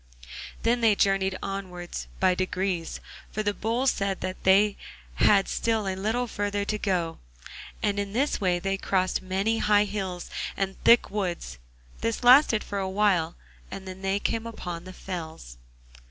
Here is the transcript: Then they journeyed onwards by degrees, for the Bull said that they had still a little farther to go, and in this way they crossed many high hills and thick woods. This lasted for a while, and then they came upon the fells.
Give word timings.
Then 0.63 0.81
they 0.81 0.95
journeyed 0.95 1.37
onwards 1.43 2.07
by 2.19 2.33
degrees, 2.33 2.99
for 3.31 3.43
the 3.43 3.53
Bull 3.53 3.85
said 3.85 4.21
that 4.21 4.43
they 4.45 4.75
had 5.17 5.47
still 5.47 5.87
a 5.87 5.93
little 5.95 6.25
farther 6.25 6.65
to 6.65 6.79
go, 6.79 7.19
and 7.83 7.99
in 7.99 8.11
this 8.11 8.41
way 8.41 8.57
they 8.57 8.77
crossed 8.77 9.21
many 9.21 9.59
high 9.59 9.85
hills 9.85 10.31
and 10.57 10.83
thick 10.83 11.11
woods. 11.11 11.59
This 11.99 12.23
lasted 12.23 12.63
for 12.63 12.79
a 12.79 12.89
while, 12.89 13.35
and 13.69 13.87
then 13.87 14.01
they 14.01 14.17
came 14.17 14.47
upon 14.47 14.85
the 14.85 14.93
fells. 14.93 15.57